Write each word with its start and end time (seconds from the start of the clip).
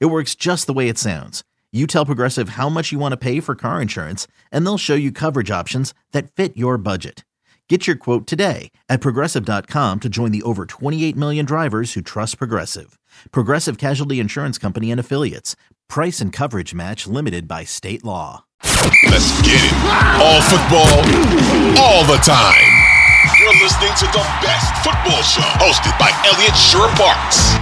It 0.00 0.06
works 0.06 0.34
just 0.34 0.66
the 0.66 0.72
way 0.72 0.88
it 0.88 0.98
sounds. 0.98 1.42
You 1.72 1.86
tell 1.86 2.06
Progressive 2.06 2.50
how 2.50 2.68
much 2.68 2.92
you 2.92 2.98
want 2.98 3.12
to 3.12 3.16
pay 3.16 3.40
for 3.40 3.54
car 3.54 3.80
insurance, 3.80 4.26
and 4.50 4.64
they'll 4.64 4.78
show 4.78 4.94
you 4.94 5.10
coverage 5.10 5.50
options 5.50 5.94
that 6.12 6.30
fit 6.30 6.56
your 6.56 6.76
budget. 6.78 7.24
Get 7.68 7.86
your 7.86 7.96
quote 7.96 8.26
today 8.26 8.70
at 8.90 9.00
progressive.com 9.00 10.00
to 10.00 10.08
join 10.10 10.30
the 10.30 10.42
over 10.42 10.66
28 10.66 11.16
million 11.16 11.46
drivers 11.46 11.94
who 11.94 12.02
trust 12.02 12.36
Progressive. 12.36 12.98
Progressive 13.30 13.78
Casualty 13.78 14.20
Insurance 14.20 14.58
Company 14.58 14.90
and 14.90 15.00
Affiliates. 15.00 15.56
Price 15.88 16.20
and 16.20 16.34
coverage 16.34 16.74
match 16.74 17.06
limited 17.06 17.48
by 17.48 17.64
state 17.64 18.04
law. 18.04 18.44
Let's 19.08 19.32
get 19.40 19.56
it. 19.56 19.72
All 20.20 20.42
football, 20.52 21.00
all 21.80 22.04
the 22.04 22.20
time. 22.20 22.68
You're 23.40 23.56
listening 23.62 23.94
to 23.96 24.06
the 24.12 24.24
best 24.44 24.84
football 24.84 25.22
show 25.22 25.40
hosted 25.56 25.96
by 25.98 26.12
Elliot 26.28 26.54
Shorr-Parks. 26.54 27.56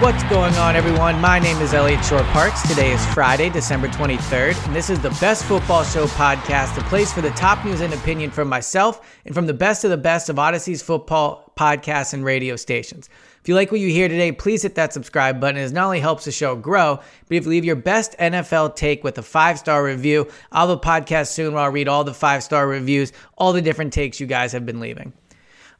What's 0.00 0.24
going 0.24 0.52
on, 0.54 0.74
everyone? 0.74 1.20
My 1.20 1.38
name 1.38 1.58
is 1.58 1.72
Elliot 1.72 2.04
Shorr-Parks. 2.04 2.66
Today 2.68 2.90
is 2.90 3.06
Friday, 3.14 3.48
December 3.48 3.86
23rd, 3.86 4.66
and 4.66 4.74
this 4.74 4.90
is 4.90 4.98
the 4.98 5.16
Best 5.20 5.44
Football 5.44 5.84
Show 5.84 6.06
podcast, 6.06 6.74
the 6.74 6.80
place 6.82 7.12
for 7.12 7.20
the 7.20 7.30
top 7.30 7.64
news 7.64 7.80
and 7.80 7.94
opinion 7.94 8.32
from 8.32 8.48
myself 8.48 9.20
and 9.24 9.32
from 9.36 9.46
the 9.46 9.54
best 9.54 9.84
of 9.84 9.90
the 9.90 9.96
best 9.96 10.28
of 10.28 10.34
Audacy's 10.34 10.82
football 10.82 11.52
podcasts 11.56 12.12
and 12.12 12.24
radio 12.24 12.56
stations. 12.56 13.08
If 13.40 13.48
you 13.48 13.54
like 13.54 13.70
what 13.70 13.80
you 13.80 13.88
hear 13.88 14.08
today, 14.08 14.32
please 14.32 14.62
hit 14.62 14.74
that 14.74 14.92
subscribe 14.92 15.40
button. 15.40 15.58
It 15.58 15.70
not 15.70 15.84
only 15.84 16.00
helps 16.00 16.24
the 16.24 16.32
show 16.32 16.56
grow, 16.56 16.96
but 16.96 17.36
if 17.36 17.44
you 17.44 17.50
leave 17.50 17.64
your 17.64 17.76
best 17.76 18.18
NFL 18.18 18.74
take 18.74 19.04
with 19.04 19.16
a 19.18 19.22
five 19.22 19.60
star 19.60 19.84
review, 19.84 20.28
I'll 20.50 20.66
have 20.66 20.76
a 20.76 20.80
podcast 20.80 21.28
soon 21.28 21.54
where 21.54 21.62
I'll 21.62 21.70
read 21.70 21.86
all 21.86 22.02
the 22.02 22.12
five 22.12 22.42
star 22.42 22.66
reviews, 22.66 23.12
all 23.38 23.52
the 23.52 23.62
different 23.62 23.92
takes 23.92 24.18
you 24.18 24.26
guys 24.26 24.50
have 24.52 24.66
been 24.66 24.80
leaving. 24.80 25.12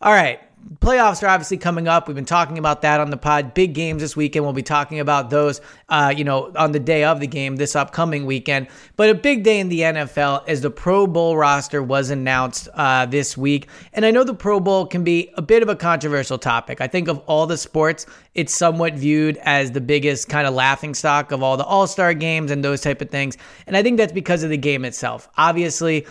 All 0.00 0.12
right, 0.12 0.38
playoffs 0.78 1.22
are 1.22 1.28
obviously 1.28 1.56
coming 1.56 1.88
up. 1.88 2.08
We've 2.08 2.14
been 2.14 2.24
talking 2.24 2.58
about 2.58 2.82
that 2.82 3.00
on 3.00 3.10
the 3.10 3.16
pod. 3.16 3.54
Big 3.54 3.74
games 3.74 4.02
this 4.02 4.16
weekend. 4.16 4.44
We'll 4.44 4.54
be 4.54 4.62
talking 4.62 5.00
about 5.00 5.30
those, 5.30 5.60
uh, 5.88 6.12
you 6.16 6.24
know, 6.24 6.52
on 6.56 6.72
the 6.72 6.80
day 6.80 7.04
of 7.04 7.20
the 7.20 7.26
game 7.26 7.56
this 7.56 7.76
upcoming 7.76 8.26
weekend. 8.26 8.68
But 8.96 9.10
a 9.10 9.14
big 9.14 9.44
day 9.44 9.60
in 9.60 9.68
the 9.68 9.80
NFL 9.80 10.48
as 10.48 10.60
the 10.60 10.70
Pro 10.70 11.06
Bowl 11.06 11.36
roster 11.36 11.82
was 11.82 12.10
announced 12.10 12.68
uh, 12.74 13.06
this 13.06 13.36
week. 13.36 13.68
And 13.92 14.06
I 14.06 14.10
know 14.10 14.24
the 14.24 14.34
Pro 14.34 14.60
Bowl 14.60 14.86
can 14.86 15.04
be 15.04 15.30
a 15.34 15.42
bit 15.42 15.62
of 15.62 15.68
a 15.68 15.76
controversial 15.76 16.38
topic. 16.38 16.80
I 16.80 16.86
think 16.86 17.08
of 17.08 17.18
all 17.26 17.46
the 17.46 17.58
sports, 17.58 18.06
it's 18.34 18.54
somewhat 18.54 18.94
viewed 18.94 19.36
as 19.42 19.72
the 19.72 19.80
biggest 19.80 20.28
kind 20.28 20.46
of 20.46 20.54
laughing 20.54 20.94
stock 20.94 21.30
of 21.30 21.42
all 21.42 21.56
the 21.56 21.64
All 21.64 21.86
Star 21.86 22.14
games 22.14 22.50
and 22.50 22.64
those 22.64 22.80
type 22.80 23.00
of 23.00 23.10
things. 23.10 23.36
And 23.66 23.76
I 23.76 23.82
think 23.82 23.96
that's 23.96 24.12
because 24.12 24.42
of 24.42 24.50
the 24.50 24.56
game 24.56 24.84
itself. 24.84 25.28
Obviously, 25.36 26.06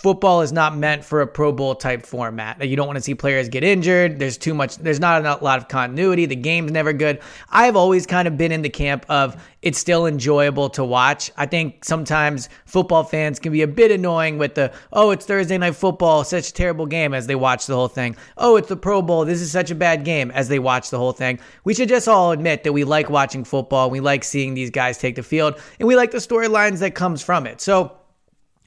football 0.00 0.40
is 0.40 0.50
not 0.50 0.74
meant 0.74 1.04
for 1.04 1.20
a 1.20 1.26
Pro 1.26 1.52
Bowl 1.52 1.74
type 1.74 2.06
format. 2.06 2.64
You 2.66 2.74
don't 2.74 2.86
want 2.86 2.96
to 2.96 3.02
see 3.02 3.14
players 3.14 3.50
get 3.50 3.62
injured. 3.62 4.18
There's 4.18 4.38
too 4.38 4.54
much, 4.54 4.78
there's 4.78 4.98
not 4.98 5.26
a 5.26 5.44
lot 5.44 5.58
of 5.58 5.68
continuity. 5.68 6.24
The 6.24 6.36
game's 6.36 6.72
never 6.72 6.94
good. 6.94 7.20
I've 7.50 7.76
always 7.76 8.06
kind 8.06 8.26
of 8.26 8.38
been 8.38 8.50
in 8.50 8.62
the 8.62 8.70
camp 8.70 9.04
of 9.10 9.36
it's 9.60 9.78
still 9.78 10.06
enjoyable 10.06 10.70
to 10.70 10.82
watch. 10.82 11.30
I 11.36 11.44
think 11.44 11.84
sometimes 11.84 12.48
football 12.64 13.04
fans 13.04 13.38
can 13.38 13.52
be 13.52 13.60
a 13.60 13.66
bit 13.66 13.90
annoying 13.90 14.38
with 14.38 14.54
the, 14.54 14.72
oh, 14.90 15.10
it's 15.10 15.26
Thursday 15.26 15.58
night 15.58 15.76
football, 15.76 16.24
such 16.24 16.48
a 16.48 16.54
terrible 16.54 16.86
game 16.86 17.12
as 17.12 17.26
they 17.26 17.34
watch 17.34 17.66
the 17.66 17.74
whole 17.74 17.88
thing. 17.88 18.16
Oh, 18.38 18.56
it's 18.56 18.68
the 18.68 18.78
Pro 18.78 19.02
Bowl, 19.02 19.26
this 19.26 19.42
is 19.42 19.52
such 19.52 19.70
a 19.70 19.74
bad 19.74 20.06
game 20.06 20.30
as 20.30 20.48
they 20.48 20.58
watch 20.58 20.88
the 20.88 20.96
whole 20.96 21.12
thing. 21.12 21.38
We 21.64 21.74
should 21.74 21.90
just 21.90 22.08
all 22.08 22.32
admit 22.32 22.64
that 22.64 22.72
we 22.72 22.84
like 22.84 23.10
watching 23.10 23.44
football. 23.44 23.90
We 23.90 24.00
like 24.00 24.24
seeing 24.24 24.54
these 24.54 24.70
guys 24.70 24.96
take 24.96 25.16
the 25.16 25.22
field 25.22 25.60
and 25.78 25.86
we 25.86 25.94
like 25.94 26.10
the 26.10 26.18
storylines 26.18 26.78
that 26.78 26.94
comes 26.94 27.22
from 27.22 27.46
it. 27.46 27.60
So, 27.60 27.99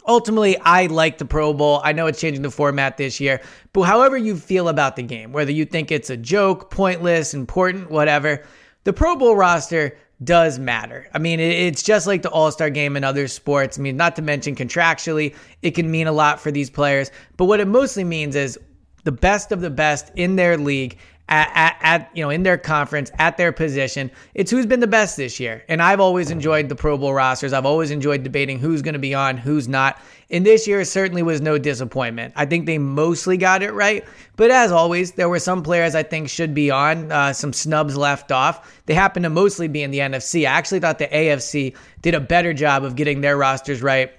Ultimately, 0.07 0.57
I 0.57 0.87
like 0.87 1.17
the 1.17 1.25
Pro 1.25 1.53
Bowl. 1.53 1.81
I 1.83 1.93
know 1.93 2.07
it's 2.07 2.19
changing 2.19 2.41
the 2.41 2.51
format 2.51 2.97
this 2.97 3.19
year, 3.19 3.41
but 3.71 3.83
however 3.83 4.17
you 4.17 4.35
feel 4.35 4.67
about 4.67 4.95
the 4.95 5.03
game, 5.03 5.31
whether 5.31 5.51
you 5.51 5.65
think 5.65 5.91
it's 5.91 6.09
a 6.09 6.17
joke, 6.17 6.69
pointless, 6.69 7.33
important, 7.33 7.89
whatever, 7.89 8.43
the 8.83 8.93
Pro 8.93 9.15
Bowl 9.15 9.35
roster 9.35 9.97
does 10.23 10.59
matter. 10.59 11.07
I 11.13 11.19
mean, 11.19 11.39
it's 11.39 11.83
just 11.83 12.07
like 12.07 12.21
the 12.21 12.29
All 12.29 12.51
Star 12.51 12.69
game 12.69 12.97
in 12.97 13.03
other 13.03 13.27
sports. 13.27 13.77
I 13.77 13.81
mean, 13.81 13.97
not 13.97 14.15
to 14.17 14.21
mention 14.21 14.55
contractually, 14.55 15.35
it 15.61 15.71
can 15.71 15.89
mean 15.89 16.07
a 16.07 16.11
lot 16.11 16.39
for 16.39 16.51
these 16.51 16.69
players, 16.69 17.11
but 17.37 17.45
what 17.45 17.59
it 17.59 17.67
mostly 17.67 18.03
means 18.03 18.35
is 18.35 18.59
the 19.03 19.11
best 19.11 19.51
of 19.51 19.61
the 19.61 19.69
best 19.69 20.11
in 20.15 20.35
their 20.35 20.57
league 20.57 20.97
at, 21.29 21.49
at, 21.55 21.77
at, 21.81 22.11
you 22.13 22.23
know 22.23 22.29
in 22.29 22.43
their 22.43 22.57
conference 22.57 23.11
at 23.17 23.37
their 23.37 23.51
position. 23.51 24.11
It's 24.33 24.51
who's 24.51 24.65
been 24.65 24.79
the 24.79 24.87
best 24.87 25.17
this 25.17 25.39
year, 25.39 25.63
and 25.67 25.81
I've 25.81 25.99
always 25.99 26.31
enjoyed 26.31 26.69
the 26.69 26.75
Pro 26.75 26.97
Bowl 26.97 27.13
rosters. 27.13 27.53
I've 27.53 27.65
always 27.65 27.91
enjoyed 27.91 28.23
debating 28.23 28.59
who's 28.59 28.81
going 28.81 28.93
to 28.93 28.99
be 28.99 29.13
on, 29.13 29.37
who's 29.37 29.67
not. 29.67 29.99
And 30.29 30.45
this 30.45 30.67
year 30.67 30.83
certainly 30.83 31.21
was 31.21 31.41
no 31.41 31.57
disappointment. 31.57 32.33
I 32.35 32.45
think 32.45 32.65
they 32.65 32.77
mostly 32.77 33.37
got 33.37 33.61
it 33.61 33.71
right, 33.71 34.03
but 34.35 34.51
as 34.51 34.71
always, 34.71 35.11
there 35.11 35.29
were 35.29 35.39
some 35.39 35.63
players 35.63 35.95
I 35.95 36.03
think 36.03 36.29
should 36.29 36.53
be 36.53 36.71
on. 36.71 37.11
Uh, 37.11 37.33
some 37.33 37.53
snubs 37.53 37.95
left 37.95 38.31
off. 38.31 38.81
They 38.85 38.93
happen 38.93 39.23
to 39.23 39.29
mostly 39.29 39.67
be 39.67 39.83
in 39.83 39.91
the 39.91 39.99
NFC. 39.99 40.41
I 40.41 40.51
actually 40.51 40.79
thought 40.79 40.99
the 40.99 41.07
AFC 41.07 41.75
did 42.01 42.15
a 42.15 42.19
better 42.19 42.53
job 42.53 42.83
of 42.83 42.95
getting 42.95 43.21
their 43.21 43.37
rosters 43.37 43.81
right 43.81 44.11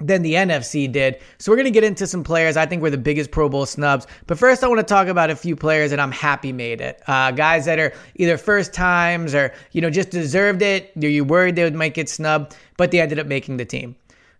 than 0.00 0.22
the 0.22 0.34
NFC 0.34 0.90
did. 0.90 1.20
So 1.38 1.50
we're 1.50 1.56
going 1.56 1.66
to 1.66 1.70
get 1.70 1.84
into 1.84 2.06
some 2.06 2.24
players 2.24 2.56
I 2.56 2.66
think 2.66 2.82
were 2.82 2.90
the 2.90 2.98
biggest 2.98 3.30
Pro 3.30 3.48
Bowl 3.48 3.66
snubs. 3.66 4.06
But 4.26 4.38
first, 4.38 4.62
I 4.62 4.68
want 4.68 4.78
to 4.78 4.84
talk 4.84 5.08
about 5.08 5.30
a 5.30 5.36
few 5.36 5.56
players 5.56 5.90
that 5.90 6.00
I'm 6.00 6.12
happy 6.12 6.52
made 6.52 6.80
it. 6.80 7.02
Uh, 7.06 7.30
guys 7.30 7.64
that 7.66 7.78
are 7.78 7.92
either 8.16 8.38
first 8.38 8.72
times 8.72 9.34
or, 9.34 9.52
you 9.72 9.80
know, 9.80 9.90
just 9.90 10.10
deserved 10.10 10.62
it. 10.62 10.92
Are 10.96 11.08
you 11.08 11.24
worried 11.24 11.56
they 11.56 11.64
would 11.64 11.74
make 11.74 11.98
it 11.98 12.08
snub, 12.08 12.52
but 12.76 12.90
they 12.90 13.00
ended 13.00 13.18
up 13.18 13.26
making 13.26 13.56
the 13.56 13.64
team. 13.64 13.96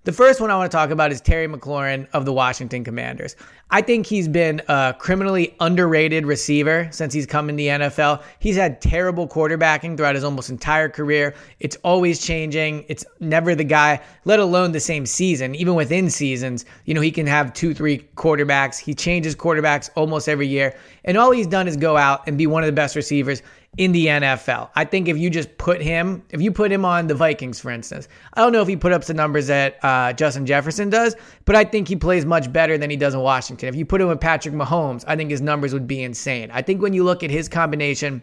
The 0.09 0.15
first 0.15 0.41
one 0.41 0.51
I 0.51 0.57
want 0.57 0.73
to 0.73 0.75
talk 0.75 0.89
about 0.89 1.13
is 1.13 1.21
Terry 1.21 1.47
McLaurin 1.47 2.09
of 2.15 2.25
the 2.25 2.33
Washington 2.33 2.83
Commanders. 2.83 3.37
I 3.71 3.83
think 3.83 4.07
he's 4.07 4.27
been 4.27 4.63
a 4.67 4.97
criminally 4.99 5.55
underrated 5.61 6.25
receiver 6.25 6.89
since 6.91 7.13
he's 7.13 7.27
come 7.27 7.51
in 7.51 7.57
the 7.57 7.67
NFL. 7.67 8.23
He's 8.39 8.57
had 8.57 8.81
terrible 8.81 9.29
quarterbacking 9.29 9.99
throughout 9.99 10.15
his 10.15 10.25
almost 10.25 10.49
entire 10.49 10.89
career. 10.89 11.35
It's 11.61 11.77
always 11.85 12.25
changing. 12.25 12.87
It's 12.89 13.05
never 13.21 13.55
the 13.55 13.65
guy, 13.65 14.01
let 14.25 14.41
alone 14.41 14.73
the 14.73 14.81
same 14.81 15.05
season. 15.05 15.55
Even 15.55 15.75
within 15.75 16.09
seasons, 16.09 16.65
you 16.87 16.95
know, 16.95 17.03
he 17.03 17.11
can 17.11 17.27
have 17.27 17.53
two, 17.53 17.75
three 17.75 17.99
quarterbacks. 18.17 18.79
He 18.79 18.95
changes 18.95 19.37
quarterbacks 19.37 19.91
almost 19.95 20.27
every 20.27 20.47
year. 20.47 20.75
And 21.05 21.19
all 21.19 21.33
he's 21.33 21.47
done 21.47 21.69
is 21.69 21.77
go 21.77 21.99
out 21.99 22.23
and 22.27 22.39
be 22.39 22.47
one 22.47 22.63
of 22.63 22.67
the 22.67 22.73
best 22.73 22.97
receivers 22.97 23.43
in 23.77 23.93
the 23.93 24.07
NFL. 24.07 24.71
I 24.75 24.85
think 24.85 25.09
if 25.09 25.19
you 25.19 25.31
just 25.31 25.57
put 25.59 25.81
him, 25.81 26.25
if 26.31 26.41
you 26.41 26.51
put 26.51 26.73
him 26.73 26.85
on 26.85 27.07
the 27.07 27.15
Vikings, 27.15 27.61
for 27.61 27.71
instance, 27.71 28.09
I 28.35 28.41
don't 28.41 28.53
know 28.53 28.63
if 28.63 28.69
he 28.69 28.77
put 28.77 28.93
up 28.93 29.05
the 29.05 29.15
numbers 29.15 29.47
that 29.49 29.79
uh, 29.85 30.13
Justin 30.15 30.47
Jefferson 30.47 30.91
does, 30.91 31.15
but 31.45 31.55
I 31.55 31.65
think 31.65 31.87
he 31.87 31.95
plays 31.95 32.25
much 32.25 32.53
better 32.53 32.77
than 32.77 32.91
he 32.91 32.97
does 32.97 33.15
in 33.15 33.21
Washington. 33.21 33.69
If 33.69 33.77
you 33.77 33.85
put 33.85 34.01
him 34.01 34.09
with 34.09 34.21
Patrick 34.21 34.55
Mahomes, 34.55 35.05
I 35.07 35.15
think 35.15 35.31
his 35.31 35.41
numbers 35.41 35.73
would 35.73 35.87
be 35.87 36.03
insane. 36.03 36.51
I 36.53 36.63
think 36.63 36.83
when 36.83 36.93
you 36.93 37.05
look 37.05 37.23
at 37.23 37.31
his 37.31 37.49
combination 37.49 38.23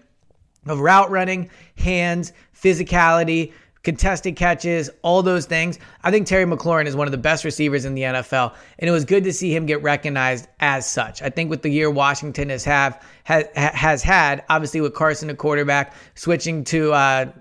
of 0.66 0.80
route 0.80 1.10
running, 1.12 1.50
hands, 1.78 2.34
physicality, 2.60 3.54
contested 3.86 4.36
catches, 4.36 4.90
all 5.02 5.24
those 5.24 5.46
things. 5.46 5.80
I 6.04 6.12
think 6.12 6.28
Terry 6.28 6.46
McLaurin 6.46 6.88
is 6.88 6.96
one 6.96 7.08
of 7.08 7.12
the 7.12 7.18
best 7.18 7.46
receivers 7.46 7.86
in 7.86 7.96
the 7.96 8.02
NFL, 8.02 8.54
and 8.80 8.90
it 8.90 8.92
was 8.92 9.06
good 9.06 9.24
to 9.24 9.32
see 9.32 9.56
him 9.56 9.66
get 9.66 9.82
recognized 9.82 10.48
as 10.60 10.90
such. 10.90 11.22
I 11.22 11.30
think 11.30 11.50
with 11.50 11.62
the 11.62 11.70
year 11.70 11.90
Washington 11.90 12.50
has 12.50 12.66
have 12.66 13.02
has, 13.24 13.46
has 13.56 14.04
had, 14.04 14.44
obviously 14.50 14.82
with 14.82 14.94
Carson, 14.94 15.30
a 15.30 15.36
quarterback, 15.36 15.94
switching 16.16 16.66
to 16.66 16.92
uh, 16.92 17.32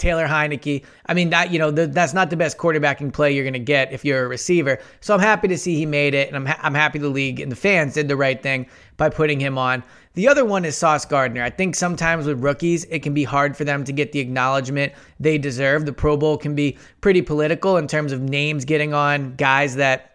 Taylor 0.00 0.26
Heinicke. 0.26 0.84
I 1.06 1.14
mean 1.14 1.30
that 1.30 1.52
you 1.52 1.58
know 1.58 1.70
the, 1.70 1.86
that's 1.86 2.12
not 2.12 2.30
the 2.30 2.36
best 2.36 2.58
quarterbacking 2.58 3.12
play 3.12 3.32
you're 3.32 3.44
going 3.44 3.52
to 3.52 3.60
get 3.60 3.92
if 3.92 4.04
you're 4.04 4.24
a 4.24 4.28
receiver. 4.28 4.80
So 5.00 5.14
I'm 5.14 5.20
happy 5.20 5.46
to 5.48 5.58
see 5.58 5.76
he 5.76 5.86
made 5.86 6.14
it, 6.14 6.26
and 6.26 6.36
I'm 6.36 6.46
ha- 6.46 6.58
I'm 6.62 6.74
happy 6.74 6.98
the 6.98 7.08
league 7.08 7.38
and 7.38 7.52
the 7.52 7.56
fans 7.56 7.94
did 7.94 8.08
the 8.08 8.16
right 8.16 8.42
thing 8.42 8.66
by 8.96 9.10
putting 9.10 9.38
him 9.38 9.56
on. 9.56 9.84
The 10.14 10.26
other 10.26 10.44
one 10.44 10.64
is 10.64 10.76
Sauce 10.76 11.04
Gardner. 11.04 11.42
I 11.42 11.50
think 11.50 11.76
sometimes 11.76 12.26
with 12.26 12.42
rookies, 12.42 12.84
it 12.86 12.98
can 13.00 13.14
be 13.14 13.22
hard 13.22 13.56
for 13.56 13.64
them 13.64 13.84
to 13.84 13.92
get 13.92 14.10
the 14.10 14.18
acknowledgement 14.18 14.92
they 15.20 15.38
deserve. 15.38 15.86
The 15.86 15.92
Pro 15.92 16.16
Bowl 16.16 16.36
can 16.36 16.56
be 16.56 16.76
pretty 17.00 17.22
political 17.22 17.76
in 17.76 17.86
terms 17.86 18.10
of 18.10 18.20
names 18.20 18.64
getting 18.64 18.92
on 18.92 19.36
guys 19.36 19.76
that 19.76 20.09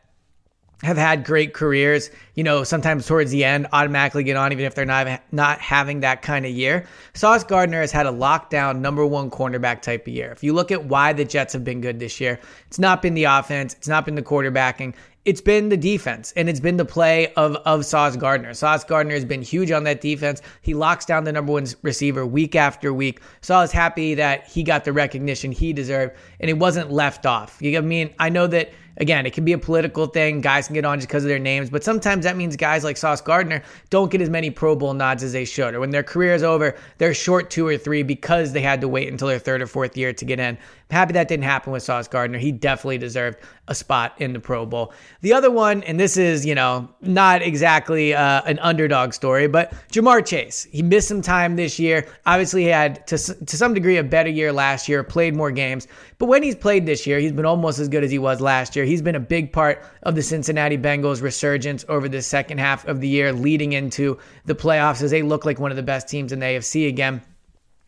have 0.83 0.98
had 0.98 1.24
great 1.24 1.54
careers, 1.54 2.12
you 2.36 2.44
know, 2.44 2.63
sometimes 2.63 3.07
towards 3.07 3.31
the 3.31 3.44
end 3.44 3.68
automatically 3.72 4.24
get 4.24 4.36
on 4.36 4.51
even 4.51 4.66
if 4.66 4.75
they're 4.75 4.86
not 4.86 5.22
not 5.31 5.60
having 5.60 6.01
that 6.01 6.22
kind 6.22 6.45
of 6.45 6.51
year. 6.51 6.86
Sauce 7.13 7.44
Gardner 7.44 7.81
has 7.81 7.92
had 7.92 8.06
a 8.06 8.12
lockdown 8.12 8.80
number 8.80 9.06
1 9.06 9.31
cornerback 9.31 9.81
type 9.81 10.06
of 10.06 10.13
year. 10.13 10.31
If 10.31 10.44
you 10.44 10.54
look 10.54 10.72
at 10.72 10.86
why 10.86 11.13
the 11.13 11.25
Jets 11.25 11.54
have 11.54 11.63
been 11.63 11.81
good 11.81 12.00
this 12.00 12.19
year, 12.19 12.39
it's 12.68 12.80
not 12.80 13.01
been 13.01 13.13
the 13.13 13.24
offense, 13.24 13.74
it's 13.74 13.88
not 13.88 14.06
been 14.06 14.16
the 14.16 14.22
quarterbacking, 14.22 14.94
it's 15.24 15.42
been 15.42 15.69
the 15.69 15.77
defense 15.77 16.33
and 16.36 16.48
it's 16.48 16.60
been 16.60 16.77
the 16.77 16.86
play 16.86 17.33
of 17.33 17.56
of 17.66 17.86
Sauce 17.86 18.16
Gardner. 18.16 18.54
Sauce 18.54 18.83
Gardner 18.83 19.13
has 19.13 19.25
been 19.25 19.42
huge 19.42 19.72
on 19.72 19.86
that 19.86 20.01
defense. 20.01 20.42
He 20.62 20.74
locks 20.74 21.06
down 21.06 21.24
the 21.24 21.31
number 21.31 21.54
one 21.54 21.66
receiver 21.81 22.25
week 22.25 22.56
after 22.56 22.94
week. 22.94 23.22
So 23.42 23.56
I 23.56 23.62
was 23.62 23.72
happy 23.72 24.13
that 24.16 24.45
he 24.48 24.62
got 24.62 24.83
the 24.83 24.94
recognition 24.94 25.51
he 25.51 25.74
deserved 25.74 26.16
and 26.39 26.50
it 26.50 26.60
wasn't 26.60 26.92
left 26.92 27.25
off. 27.25 27.57
You 27.62 27.72
know 27.72 27.80
I 27.80 27.81
mean? 27.81 28.13
I 28.19 28.30
know 28.30 28.45
that 28.48 28.72
Again, 28.97 29.25
it 29.25 29.33
can 29.33 29.44
be 29.44 29.53
a 29.53 29.57
political 29.57 30.07
thing. 30.07 30.42
Guys 30.42 30.68
can 30.68 30.74
get 30.74 30.86
on 30.86 31.00
just 31.00 31.07
because 31.07 31.24
of 31.24 31.30
their 31.30 31.39
names, 31.39 31.69
but 31.69 31.83
sometimes 31.83 32.24
that 32.24 32.38
means 32.38 32.56
guys 32.56 32.83
like 32.83 32.97
Sauce 32.97 33.21
Gardner 33.21 33.62
don't 33.89 34.12
get 34.12 34.21
as 34.21 34.30
many 34.30 34.50
Pro 34.50 34.75
Bowl 34.75 34.94
nods 34.94 35.24
as 35.24 35.33
they 35.33 35.45
should. 35.45 35.74
Or 35.74 35.80
when 35.80 35.89
their 35.89 36.03
career 36.03 36.33
is 36.33 36.44
over, 36.44 36.75
they're 36.97 37.13
short 37.13 37.50
two 37.50 37.68
or 37.68 37.77
three 37.77 38.03
because 38.03 38.53
they 38.53 38.62
had 38.62 38.81
to 38.81 38.88
wait 38.88 39.09
until 39.09 39.27
their 39.27 39.39
third 39.39 39.62
or 39.62 39.68
fourth 39.68 39.97
year 39.97 40.13
to 40.13 40.25
get 40.25 40.39
in. 40.39 40.57
Happy 40.91 41.13
that 41.13 41.27
didn't 41.27 41.45
happen 41.45 41.73
with 41.73 41.81
Sauce 41.81 42.07
Gardner. 42.07 42.37
He 42.37 42.51
definitely 42.51 42.99
deserved 42.99 43.39
a 43.67 43.73
spot 43.73 44.13
in 44.19 44.33
the 44.33 44.39
Pro 44.39 44.67
Bowl. 44.67 44.93
The 45.21 45.33
other 45.33 45.49
one, 45.49 45.81
and 45.83 45.99
this 45.99 46.15
is, 46.15 46.45
you 46.45 46.53
know, 46.53 46.87
not 47.01 47.41
exactly 47.41 48.13
uh, 48.13 48.43
an 48.43 48.59
underdog 48.59 49.13
story, 49.13 49.47
but 49.47 49.73
Ja'Marr 49.91 50.23
Chase. 50.23 50.67
He 50.71 50.83
missed 50.83 51.07
some 51.07 51.23
time 51.23 51.55
this 51.55 51.79
year. 51.79 52.07
Obviously, 52.27 52.63
he 52.63 52.69
had, 52.69 53.05
to, 53.07 53.17
to 53.17 53.57
some 53.57 53.73
degree, 53.73 53.97
a 53.97 54.03
better 54.03 54.29
year 54.29 54.53
last 54.53 54.87
year, 54.87 55.03
played 55.03 55.35
more 55.35 55.49
games. 55.49 55.87
But 56.19 56.27
when 56.27 56.43
he's 56.43 56.55
played 56.55 56.85
this 56.85 57.07
year, 57.07 57.17
he's 57.17 57.31
been 57.31 57.45
almost 57.45 57.79
as 57.79 57.89
good 57.89 58.03
as 58.03 58.11
he 58.11 58.19
was 58.19 58.39
last 58.39 58.75
year. 58.75 58.85
He's 58.85 59.01
been 59.01 59.15
a 59.15 59.19
big 59.19 59.51
part 59.51 59.83
of 60.03 60.13
the 60.13 60.21
Cincinnati 60.21 60.77
Bengals 60.77 61.19
resurgence 61.21 61.83
over 61.89 62.07
the 62.07 62.21
second 62.21 62.59
half 62.59 62.85
of 62.88 63.01
the 63.01 63.07
year, 63.07 63.33
leading 63.33 63.73
into 63.73 64.19
the 64.45 64.55
playoffs 64.55 65.01
as 65.01 65.09
they 65.09 65.23
look 65.23 65.45
like 65.45 65.59
one 65.59 65.71
of 65.71 65.77
the 65.77 65.83
best 65.83 66.07
teams 66.07 66.31
in 66.31 66.39
the 66.39 66.45
AFC 66.45 66.88
again. 66.88 67.23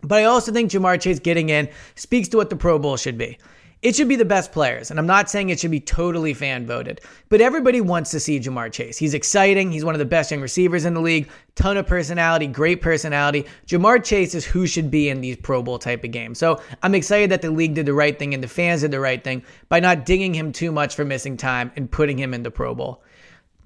But 0.08 0.20
I 0.20 0.24
also 0.26 0.52
think 0.52 0.72
Ja'Marr 0.72 1.00
Chase 1.00 1.20
getting 1.20 1.50
in 1.50 1.70
speaks 1.96 2.28
to 2.30 2.38
what 2.38 2.50
the 2.50 2.56
Pro 2.56 2.80
Bowl 2.80 2.98
should 2.98 3.18
be. 3.18 3.38
It 3.84 3.96
should 3.96 4.08
be 4.08 4.16
the 4.16 4.26
best 4.26 4.52
players, 4.52 4.90
and 4.90 5.00
I'm 5.00 5.06
not 5.06 5.30
saying 5.30 5.50
it 5.50 5.60
should 5.60 5.70
be 5.70 5.80
totally 5.80 6.34
fan 6.34 6.66
voted, 6.66 7.00
but 7.30 7.42
everybody 7.42 7.80
wants 7.80 8.10
to 8.10 8.20
see 8.20 8.40
Ja'Marr 8.40 8.72
Chase. 8.72 8.98
He's 8.98 9.14
exciting. 9.14 9.72
He's 9.72 9.86
one 9.86 9.94
of 9.94 10.00
the 10.00 10.06
best 10.06 10.32
young 10.32 10.42
receivers 10.42 10.84
in 10.84 10.96
the 10.96 11.00
league. 11.00 11.30
Ton 11.54 11.78
of 11.78 11.86
personality, 11.86 12.48
great 12.48 12.82
personality. 12.82 13.46
Ja'Marr 13.68 14.04
Chase 14.04 14.34
is 14.34 14.46
who 14.46 14.66
should 14.66 14.90
be 14.90 15.10
in 15.10 15.22
these 15.22 15.38
Pro 15.38 15.62
Bowl 15.62 15.78
type 15.78 16.04
of 16.04 16.10
games. 16.10 16.40
So 16.40 16.60
I'm 16.82 16.96
excited 16.96 17.30
that 17.30 17.44
the 17.44 17.52
league 17.52 17.76
did 17.76 17.86
the 17.86 17.94
right 17.94 18.18
thing 18.18 18.34
and 18.34 18.42
the 18.42 18.48
fans 18.48 18.82
did 18.82 18.90
the 18.90 19.00
right 19.00 19.24
thing 19.24 19.44
by 19.70 19.80
not 19.80 20.08
dinging 20.08 20.34
him 20.34 20.52
too 20.52 20.72
much 20.72 20.96
for 20.96 21.06
missing 21.06 21.38
time 21.38 21.72
and 21.76 21.92
putting 21.92 22.18
him 22.18 22.34
in 22.34 22.42
the 22.42 22.52
Pro 22.52 22.74
Bowl. 22.74 23.04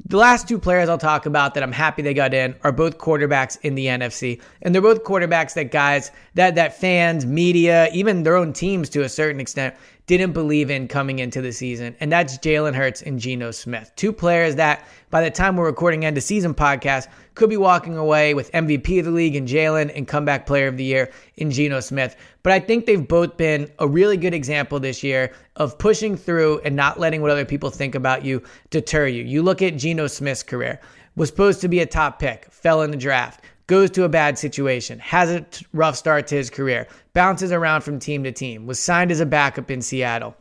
The 0.05 0.17
last 0.17 0.47
two 0.47 0.59
players 0.59 0.89
I'll 0.89 0.97
talk 0.97 1.25
about 1.25 1.53
that 1.53 1.63
I'm 1.63 1.71
happy 1.71 2.01
they 2.01 2.13
got 2.13 2.33
in 2.33 2.55
are 2.63 2.71
both 2.71 2.97
quarterbacks 2.97 3.57
in 3.61 3.75
the 3.75 3.85
NFC. 3.85 4.41
And 4.61 4.73
they're 4.73 4.81
both 4.81 5.03
quarterbacks 5.03 5.53
that 5.53 5.71
guys, 5.71 6.11
that 6.33 6.55
that 6.55 6.77
fans, 6.77 7.25
media, 7.25 7.89
even 7.93 8.23
their 8.23 8.35
own 8.35 8.51
teams 8.53 8.89
to 8.89 9.03
a 9.03 9.09
certain 9.09 9.39
extent 9.39 9.75
didn't 10.07 10.33
believe 10.33 10.69
in 10.69 10.87
coming 10.87 11.19
into 11.19 11.41
the 11.41 11.51
season, 11.51 11.95
and 11.99 12.11
that's 12.11 12.37
Jalen 12.37 12.73
Hurts 12.73 13.01
and 13.01 13.19
Geno 13.19 13.51
Smith. 13.51 13.91
Two 13.95 14.11
players 14.11 14.55
that, 14.55 14.85
by 15.09 15.21
the 15.21 15.29
time 15.29 15.55
we're 15.55 15.65
recording 15.65 16.03
end 16.03 16.17
of 16.17 16.23
season 16.23 16.53
podcast, 16.53 17.07
could 17.35 17.49
be 17.49 17.57
walking 17.57 17.97
away 17.97 18.33
with 18.33 18.51
MVP 18.51 18.99
of 18.99 19.05
the 19.05 19.11
league 19.11 19.35
in 19.35 19.45
Jalen 19.45 19.91
and 19.95 20.07
comeback 20.07 20.45
player 20.45 20.67
of 20.67 20.77
the 20.77 20.83
year 20.83 21.11
in 21.37 21.51
Geno 21.51 21.79
Smith. 21.79 22.15
But 22.43 22.53
I 22.53 22.59
think 22.59 22.85
they've 22.85 23.07
both 23.07 23.37
been 23.37 23.71
a 23.79 23.87
really 23.87 24.17
good 24.17 24.33
example 24.33 24.79
this 24.79 25.03
year 25.03 25.33
of 25.55 25.77
pushing 25.77 26.17
through 26.17 26.59
and 26.59 26.75
not 26.75 26.99
letting 26.99 27.21
what 27.21 27.31
other 27.31 27.45
people 27.45 27.69
think 27.69 27.95
about 27.95 28.25
you 28.25 28.43
deter 28.69 29.07
you. 29.07 29.23
You 29.23 29.43
look 29.43 29.61
at 29.61 29.77
Geno 29.77 30.07
Smith's 30.07 30.43
career, 30.43 30.79
was 31.15 31.29
supposed 31.29 31.61
to 31.61 31.67
be 31.67 31.79
a 31.79 31.85
top 31.85 32.19
pick, 32.19 32.45
fell 32.51 32.81
in 32.81 32.91
the 32.91 32.97
draft 32.97 33.41
goes 33.71 33.89
to 33.89 34.03
a 34.03 34.09
bad 34.09 34.37
situation, 34.37 34.99
has 34.99 35.31
a 35.31 35.45
rough 35.71 35.95
start 35.95 36.27
to 36.27 36.35
his 36.35 36.49
career, 36.49 36.89
bounces 37.13 37.53
around 37.53 37.79
from 37.79 37.99
team 37.99 38.21
to 38.21 38.31
team, 38.33 38.67
was 38.67 38.77
signed 38.77 39.11
as 39.11 39.21
a 39.21 39.25
backup 39.25 39.71
in 39.71 39.81
Seattle. 39.81 40.35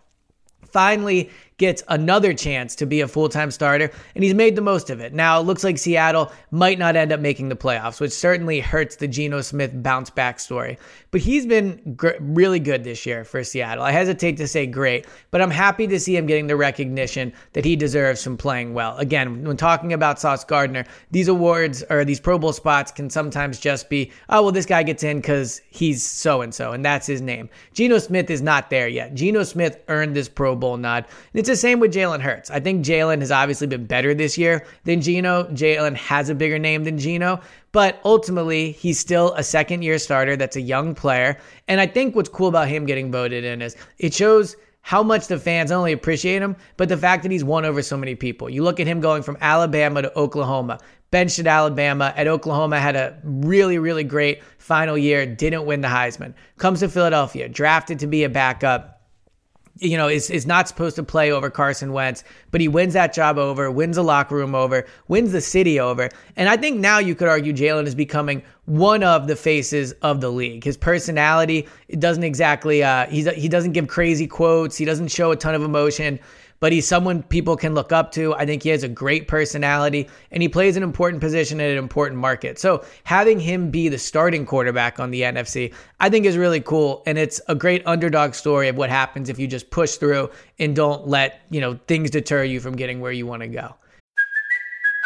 Finally 0.65 1.31
gets 1.61 1.83
another 1.89 2.33
chance 2.33 2.75
to 2.75 2.87
be 2.87 3.03
a 3.03 3.07
full 3.07 3.29
time 3.29 3.51
starter, 3.51 3.93
and 4.15 4.25
he's 4.25 4.35
made 4.35 4.57
the 4.57 4.63
most 4.63 4.89
of 4.89 4.99
it. 4.99 5.13
Now, 5.13 5.39
it 5.39 5.45
looks 5.45 5.63
like 5.63 5.77
Seattle 5.77 6.33
might 6.51 6.79
not 6.79 6.97
end 6.97 7.13
up 7.13 7.21
making 7.21 7.51
the 7.51 7.55
playoffs, 7.55 8.01
which 8.01 8.13
certainly 8.13 8.61
hurts 8.61 8.97
the 8.97 9.07
Geno 9.07 9.43
Smith 9.43 9.71
bounce 9.83 10.09
back 10.09 10.41
story. 10.41 10.79
But 11.11 11.21
he's 11.21 11.45
been 11.45 11.95
gr- 11.97 12.13
really 12.19 12.61
good 12.61 12.83
this 12.83 13.05
year 13.05 13.25
for 13.25 13.45
Seattle. 13.45 13.85
I 13.85 13.93
hesitate 13.93 14.39
to 14.39 14.49
say 14.49 14.67
great, 14.67 15.07
but 15.31 15.43
I'm 15.43 15.51
happy 15.51 15.87
to 15.87 16.01
see 16.01 16.17
him 16.17 16.27
getting 16.27 16.47
the 16.47 16.57
recognition 16.57 17.33
that 17.53 17.67
he 17.67 17.77
deserves 17.77 18.25
from 18.25 18.39
playing 18.39 18.73
well. 18.73 18.97
Again, 18.97 19.45
when 19.45 19.59
talking 19.59 19.93
about 19.93 20.19
Sauce 20.19 20.45
Gardner, 20.45 20.87
these 21.11 21.29
awards 21.29 21.85
or 21.91 22.07
these 22.07 22.21
Pro 22.21 22.39
Bowl 22.39 22.55
spots 22.55 22.91
can 22.91 23.11
sometimes 23.11 23.61
just 23.61 23.91
be, 23.91 24.11
oh, 24.31 24.43
well, 24.43 24.53
this 24.53 24.65
guy 24.65 24.83
gets 24.83 25.03
in 25.03 25.19
because 25.19 25.61
he's 25.69 26.03
so 26.03 26.41
and 26.41 26.55
so, 26.55 26.73
and 26.73 26.83
that's 26.83 27.07
his 27.07 27.21
name. 27.21 27.51
Geno 27.75 27.99
Smith 27.99 28.31
is 28.31 28.41
not 28.41 28.71
there 28.71 28.89
yet. 28.89 29.13
Geno 29.15 29.43
Smith 29.43 29.79
earned 29.89 30.17
this 30.17 30.29
Pro 30.29 30.57
Bowl 30.57 30.79
nod. 30.79 31.05
And 31.35 31.41
it's 31.41 31.50
the 31.51 31.57
same 31.57 31.81
with 31.81 31.93
Jalen 31.93 32.21
Hurts. 32.21 32.51
I 32.51 32.61
think 32.61 32.85
Jalen 32.85 33.21
has 33.21 33.33
obviously 33.33 33.67
been 33.67 33.85
better 33.85 34.15
this 34.15 34.39
year 34.39 34.65
than 34.85 35.01
Geno. 35.01 35.45
Jalen 35.45 35.97
has 35.97 36.29
a 36.29 36.35
bigger 36.35 36.59
name 36.59 36.85
than 36.85 36.97
Geno, 36.97 37.41
but 37.73 38.01
ultimately 38.05 38.73
he's 38.73 38.99
still 38.99 39.35
a 39.35 39.43
second 39.43 39.83
year 39.83 39.99
starter 39.99 40.37
that's 40.37 40.57
a 40.57 40.61
young 40.61 40.95
player. 40.95 41.37
And 41.67 41.81
I 41.81 41.87
think 41.87 42.15
what's 42.15 42.29
cool 42.29 42.49
about 42.49 42.69
him 42.69 42.87
getting 42.87 43.11
voted 43.11 43.45
in 43.45 43.61
is 43.61 43.77
it 43.99 44.15
shows 44.15 44.57
how 44.83 45.03
much 45.03 45.27
the 45.27 45.39
fans 45.39 45.71
not 45.71 45.79
only 45.79 45.93
appreciate 45.93 46.41
him, 46.41 46.57
but 46.77 46.89
the 46.89 46.97
fact 46.97 47.23
that 47.25 47.33
he's 47.33 47.45
won 47.45 47.65
over 47.65 47.83
so 47.83 47.97
many 47.97 48.15
people. 48.15 48.49
You 48.49 48.63
look 48.63 48.81
at 48.81 48.87
him 48.87 49.01
going 49.01 49.23
from 49.23 49.37
Alabama 49.41 50.03
to 50.03 50.19
Oklahoma, 50.19 50.79
benched 51.11 51.39
at 51.39 51.47
Alabama, 51.47 52.15
at 52.17 52.29
Oklahoma, 52.29 52.79
had 52.79 52.97
a 52.97 53.19
really, 53.25 53.79
really 53.79 54.05
great 54.05 54.43
final 54.59 54.97
year, 54.97 55.27
didn't 55.27 55.67
win 55.67 55.81
the 55.81 55.89
Heisman. 55.89 56.35
Comes 56.59 56.81
to 56.81 56.89
Philadelphia, 56.89 57.49
drafted 57.49 57.99
to 57.99 58.07
be 58.07 58.25
a 58.25 58.29
backup 58.29 59.00
you 59.81 59.97
know, 59.97 60.09
is, 60.09 60.31
is 60.31 60.47
not 60.47 60.69
supposed 60.69 60.97
to 60.97 61.03
play 61.03 61.33
over 61.33 61.51
Carson 61.51 61.93
Wentz, 61.93 62.23
but 62.51 62.61
he 62.61 62.69
wins 62.69 62.93
that 62.93 63.15
job 63.15 63.39
over, 63.39 63.71
wins 63.71 63.97
the 63.97 64.05
locker 64.05 64.37
room 64.37 64.55
over, 64.55 64.87
wins 65.09 65.33
the 65.33 65.41
city 65.41 65.81
over. 65.81 66.11
And 66.37 66.49
I 66.49 66.57
think 66.57 66.79
now 66.79 66.99
you 66.99 67.15
could 67.15 67.29
argue 67.29 67.53
Jalen 67.53 67.87
is 67.87 67.95
becoming 67.95 68.43
one 68.67 69.03
of 69.03 69.27
the 69.27 69.37
faces 69.37 69.93
of 70.03 70.21
the 70.21 70.31
league. 70.31 70.65
His 70.65 70.77
personality, 70.77 71.67
it 71.89 71.99
doesn't 71.99 72.25
exactly, 72.25 72.85
uh, 72.85 73.07
he 73.07 73.49
doesn't 73.49 73.73
give 73.73 73.89
crazy 73.89 74.27
quotes, 74.27 74.77
he 74.77 74.85
doesn't 74.85 75.09
show 75.09 75.31
a 75.31 75.37
ton 75.37 75.55
of 75.55 75.63
emotion, 75.63 76.21
but 76.61 76.73
he's 76.73 76.87
someone 76.87 77.23
people 77.25 77.57
can 77.57 77.75
look 77.75 77.91
up 77.91 78.13
to. 78.13 78.35
I 78.35 78.47
think 78.47 78.63
he 78.63 78.69
has 78.69 78.83
a 78.83 78.89
great 78.89 79.27
personality 79.27 80.09
and 80.31 80.43
he 80.43 80.49
plays 80.49 80.77
an 80.77 80.83
important 80.83 81.21
position 81.21 81.59
in 81.59 81.71
an 81.71 81.79
important 81.79 82.21
market. 82.21 82.59
So 82.59 82.85
having 83.05 83.41
him 83.41 83.71
be 83.71 83.89
the 83.89 83.99
starting 83.99 84.47
quarterback 84.47 85.01
on 85.01 85.11
the 85.11 85.23
NFC, 85.23 85.75
I 85.99 86.11
think 86.11 86.27
is 86.27 86.37
really 86.37 86.61
cool. 86.61 87.03
And 87.07 87.19
it's 87.19 87.41
a 87.49 87.55
great 87.55 87.83
underdog 87.87 88.35
story 88.35 88.69
of 88.69 88.77
what 88.77 88.91
happens 88.91 89.29
if 89.29 89.39
you 89.39 89.47
just 89.47 89.71
push 89.71 89.97
through 89.97 90.31
and 90.59 90.77
don't 90.77 91.09
let, 91.09 91.41
you 91.51 91.61
know, 91.61 91.79
things 91.89 92.11
deter 92.11 92.45
you 92.45 92.61
from 92.61 92.77
getting 92.77 93.01
where 93.01 93.13
you 93.13 93.27
want 93.27 93.43
to 93.43 93.49
go. 93.49 93.75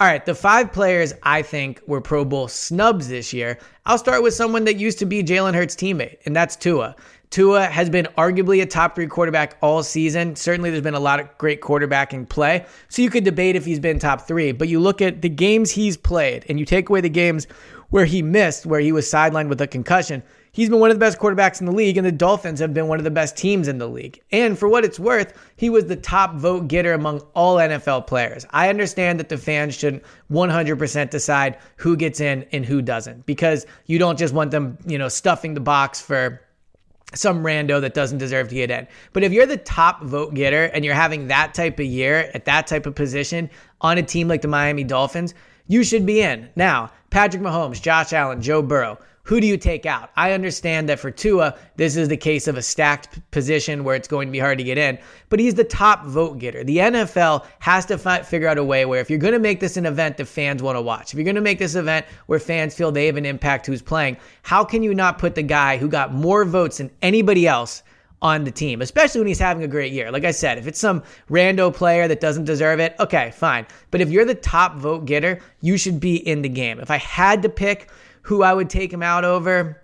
All 0.00 0.06
right, 0.06 0.24
the 0.24 0.34
five 0.34 0.72
players 0.72 1.12
I 1.24 1.42
think 1.42 1.80
were 1.88 2.00
Pro 2.00 2.24
Bowl 2.24 2.46
snubs 2.46 3.08
this 3.08 3.32
year. 3.32 3.58
I'll 3.84 3.98
start 3.98 4.22
with 4.22 4.32
someone 4.32 4.64
that 4.66 4.76
used 4.76 5.00
to 5.00 5.06
be 5.06 5.24
Jalen 5.24 5.54
Hurts' 5.54 5.74
teammate, 5.74 6.18
and 6.24 6.36
that's 6.36 6.54
Tua. 6.54 6.94
Tua 7.30 7.64
has 7.64 7.90
been 7.90 8.06
arguably 8.16 8.62
a 8.62 8.66
top 8.66 8.94
three 8.94 9.08
quarterback 9.08 9.56
all 9.60 9.82
season. 9.82 10.36
Certainly, 10.36 10.70
there's 10.70 10.84
been 10.84 10.94
a 10.94 11.00
lot 11.00 11.18
of 11.18 11.36
great 11.36 11.60
quarterbacking 11.60 12.28
play. 12.28 12.64
So 12.88 13.02
you 13.02 13.10
could 13.10 13.24
debate 13.24 13.56
if 13.56 13.64
he's 13.64 13.80
been 13.80 13.98
top 13.98 14.20
three, 14.20 14.52
but 14.52 14.68
you 14.68 14.78
look 14.78 15.02
at 15.02 15.20
the 15.20 15.28
games 15.28 15.72
he's 15.72 15.96
played 15.96 16.46
and 16.48 16.60
you 16.60 16.64
take 16.64 16.88
away 16.88 17.00
the 17.00 17.08
games 17.08 17.48
where 17.90 18.04
he 18.04 18.22
missed, 18.22 18.66
where 18.66 18.78
he 18.78 18.92
was 18.92 19.10
sidelined 19.10 19.48
with 19.48 19.60
a 19.60 19.66
concussion 19.66 20.22
he's 20.58 20.68
been 20.68 20.80
one 20.80 20.90
of 20.90 20.96
the 20.96 21.00
best 21.00 21.20
quarterbacks 21.20 21.60
in 21.60 21.66
the 21.66 21.72
league, 21.72 21.96
and 21.96 22.04
the 22.04 22.10
Dolphins 22.10 22.58
have 22.58 22.74
been 22.74 22.88
one 22.88 22.98
of 22.98 23.04
the 23.04 23.12
best 23.12 23.36
teams 23.36 23.68
in 23.68 23.78
the 23.78 23.86
league. 23.86 24.20
And 24.32 24.58
for 24.58 24.68
what 24.68 24.84
it's 24.84 24.98
worth, 24.98 25.32
he 25.54 25.70
was 25.70 25.86
the 25.86 25.94
top 25.94 26.34
vote 26.34 26.66
getter 26.66 26.94
among 26.94 27.20
all 27.32 27.58
NFL 27.58 28.08
players. 28.08 28.44
I 28.50 28.68
understand 28.68 29.20
that 29.20 29.28
the 29.28 29.38
fans 29.38 29.76
shouldn't 29.76 30.02
100% 30.32 31.10
decide 31.10 31.58
who 31.76 31.96
gets 31.96 32.18
in 32.18 32.44
and 32.50 32.66
who 32.66 32.82
doesn't, 32.82 33.24
because 33.24 33.66
you 33.86 34.00
don't 34.00 34.18
just 34.18 34.34
want 34.34 34.50
them, 34.50 34.76
you 34.84 34.98
know, 34.98 35.08
stuffing 35.08 35.54
the 35.54 35.60
box 35.60 36.00
for 36.00 36.42
some 37.14 37.44
rando 37.44 37.80
that 37.80 37.94
doesn't 37.94 38.18
deserve 38.18 38.48
to 38.48 38.56
get 38.56 38.72
in. 38.72 38.88
But 39.12 39.22
if 39.22 39.32
you're 39.32 39.46
the 39.46 39.58
top 39.58 40.02
vote 40.02 40.34
getter 40.34 40.64
and 40.64 40.84
you're 40.84 40.92
having 40.92 41.28
that 41.28 41.54
type 41.54 41.78
of 41.78 41.86
year 41.86 42.32
at 42.34 42.46
that 42.46 42.66
type 42.66 42.84
of 42.84 42.96
position 42.96 43.48
on 43.80 43.96
a 43.96 44.02
team 44.02 44.26
like 44.26 44.42
the 44.42 44.48
Miami 44.48 44.82
Dolphins, 44.82 45.34
you 45.68 45.84
should 45.84 46.04
be 46.04 46.20
in. 46.20 46.48
Now, 46.56 46.90
Patrick 47.10 47.42
Mahomes, 47.42 47.80
Josh 47.80 48.12
Allen, 48.12 48.42
Joe 48.42 48.60
Burrow, 48.60 48.98
who 49.28 49.42
do 49.42 49.46
you 49.46 49.58
take 49.58 49.84
out? 49.84 50.10
I 50.16 50.32
understand 50.32 50.88
that 50.88 50.98
for 50.98 51.10
Tua, 51.10 51.54
this 51.76 51.96
is 51.96 52.08
the 52.08 52.16
case 52.16 52.48
of 52.48 52.56
a 52.56 52.62
stacked 52.62 53.20
position 53.30 53.84
where 53.84 53.94
it's 53.94 54.08
going 54.08 54.26
to 54.26 54.32
be 54.32 54.38
hard 54.38 54.56
to 54.56 54.64
get 54.64 54.78
in, 54.78 54.98
but 55.28 55.38
he's 55.38 55.52
the 55.52 55.64
top 55.64 56.06
vote 56.06 56.38
getter. 56.38 56.64
The 56.64 56.78
NFL 56.78 57.44
has 57.58 57.84
to 57.86 57.98
fi- 57.98 58.22
figure 58.22 58.48
out 58.48 58.56
a 58.56 58.64
way 58.64 58.86
where 58.86 59.02
if 59.02 59.10
you're 59.10 59.18
going 59.18 59.34
to 59.34 59.38
make 59.38 59.60
this 59.60 59.76
an 59.76 59.84
event 59.84 60.16
that 60.16 60.24
fans 60.24 60.62
want 60.62 60.76
to 60.76 60.80
watch, 60.80 61.12
if 61.12 61.18
you're 61.18 61.26
going 61.26 61.34
to 61.34 61.42
make 61.42 61.58
this 61.58 61.74
event 61.74 62.06
where 62.24 62.38
fans 62.38 62.74
feel 62.74 62.90
they 62.90 63.04
have 63.04 63.18
an 63.18 63.26
impact 63.26 63.66
who's 63.66 63.82
playing, 63.82 64.16
how 64.44 64.64
can 64.64 64.82
you 64.82 64.94
not 64.94 65.18
put 65.18 65.34
the 65.34 65.42
guy 65.42 65.76
who 65.76 65.88
got 65.88 66.14
more 66.14 66.46
votes 66.46 66.78
than 66.78 66.90
anybody 67.02 67.46
else 67.46 67.82
on 68.22 68.44
the 68.44 68.50
team, 68.50 68.80
especially 68.80 69.20
when 69.20 69.28
he's 69.28 69.38
having 69.38 69.62
a 69.62 69.68
great 69.68 69.92
year. 69.92 70.10
Like 70.10 70.24
I 70.24 70.32
said, 70.32 70.58
if 70.58 70.66
it's 70.66 70.80
some 70.80 71.04
rando 71.30 71.72
player 71.72 72.08
that 72.08 72.20
doesn't 72.20 72.46
deserve 72.46 72.80
it, 72.80 72.96
okay, 72.98 73.30
fine. 73.30 73.66
But 73.90 74.00
if 74.00 74.10
you're 74.10 74.24
the 74.24 74.34
top 74.34 74.74
vote 74.74 75.04
getter, 75.04 75.38
you 75.60 75.76
should 75.76 76.00
be 76.00 76.16
in 76.16 76.42
the 76.42 76.48
game. 76.48 76.80
If 76.80 76.90
I 76.90 76.96
had 76.96 77.42
to 77.42 77.48
pick 77.48 77.90
who 78.28 78.42
I 78.42 78.52
would 78.52 78.68
take 78.68 78.92
him 78.92 79.02
out 79.02 79.24
over, 79.24 79.80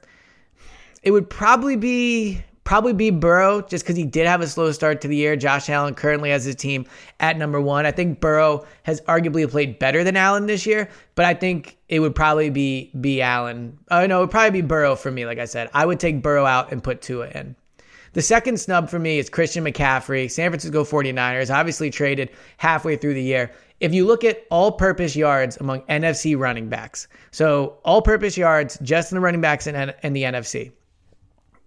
it 1.03 1.13
would 1.13 1.31
probably 1.31 1.77
be 1.77 2.45
probably 2.65 2.93
be 2.93 3.09
Burrow 3.09 3.63
just 3.63 3.85
because 3.85 3.97
he 3.97 4.05
did 4.05 4.27
have 4.27 4.43
a 4.43 4.47
slow 4.47 4.71
start 4.71 5.01
to 5.01 5.09
the 5.09 5.17
year. 5.17 5.35
Josh 5.35 5.71
Allen 5.71 5.95
currently 5.95 6.29
has 6.29 6.45
his 6.45 6.55
team 6.55 6.85
at 7.21 7.39
number 7.39 7.59
one. 7.59 7.87
I 7.87 7.91
think 7.91 8.21
Burrow 8.21 8.67
has 8.83 9.01
arguably 9.03 9.51
played 9.51 9.79
better 9.79 10.05
than 10.05 10.15
Allen 10.15 10.45
this 10.45 10.67
year, 10.67 10.91
but 11.15 11.25
I 11.25 11.33
think 11.33 11.79
it 11.89 12.01
would 12.01 12.15
probably 12.15 12.51
be 12.51 12.91
be 13.01 13.23
Allen. 13.23 13.79
Oh 13.91 14.07
no, 14.07 14.19
it 14.19 14.21
would 14.25 14.31
probably 14.31 14.61
be 14.61 14.67
Burrow 14.67 14.95
for 14.95 15.11
me. 15.11 15.25
Like 15.25 15.39
I 15.39 15.47
said, 15.47 15.71
I 15.73 15.87
would 15.87 15.99
take 15.99 16.23
Burrow 16.23 16.45
out 16.45 16.71
and 16.71 16.85
put 16.85 17.01
Tua 17.01 17.29
in. 17.29 17.57
The 18.13 18.23
second 18.23 18.61
snub 18.61 18.91
for 18.91 18.99
me 18.99 19.19
is 19.19 19.31
Christian 19.31 19.65
McCaffrey. 19.65 20.31
San 20.31 20.51
Francisco 20.51 20.85
49ers 20.85 21.53
obviously 21.53 21.89
traded 21.89 22.29
halfway 22.59 22.97
through 22.97 23.15
the 23.15 23.23
year. 23.23 23.53
If 23.81 23.93
you 23.93 24.07
look 24.07 24.25
at 24.25 24.45
all 24.51 24.73
purpose 24.73 25.17
yards 25.17 25.57
among 25.59 25.83
NFC 25.83 26.39
running 26.39 26.69
backs, 26.69 27.09
so 27.33 27.79
all 27.85 28.01
purpose 28.01 28.37
yards 28.37 28.79
just 28.83 29.13
in 29.13 29.17
the 29.17 29.21
running 29.21 29.41
backs 29.41 29.67
and 29.67 29.77
the 29.77 30.23
NFC, 30.23 30.73